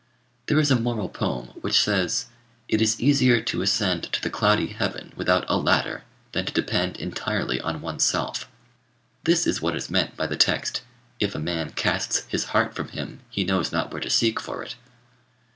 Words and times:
There 0.47 0.57
is 0.59 0.71
a 0.71 0.79
moral 0.79 1.09
poem 1.09 1.49
which 1.61 1.79
says, 1.79 2.25
"It 2.67 2.81
is 2.81 2.99
easier 2.99 3.39
to 3.39 3.61
ascend 3.61 4.11
to 4.11 4.19
the 4.19 4.31
cloudy 4.31 4.69
heaven 4.69 5.13
without 5.15 5.45
a 5.47 5.57
ladder 5.57 6.03
than 6.31 6.43
to 6.47 6.51
depend 6.51 6.97
entirely 6.97 7.61
on 7.61 7.81
oneself." 7.81 8.49
This 9.25 9.45
is 9.45 9.61
what 9.61 9.75
is 9.75 9.91
meant 9.91 10.17
by 10.17 10.25
the 10.25 10.35
text, 10.35 10.81
"If 11.19 11.35
a 11.35 11.39
man 11.39 11.69
casts 11.73 12.25
his 12.29 12.45
heart 12.45 12.73
from 12.75 12.87
him, 12.87 13.19
he 13.29 13.43
knows 13.43 13.71
not 13.71 13.91
where 13.91 14.01
to 14.01 14.09
seek 14.09 14.39
for 14.39 14.63
it." 14.63 14.75